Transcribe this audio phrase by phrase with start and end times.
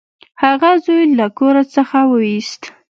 [0.43, 2.61] هغه زوی له کور څخه وویست.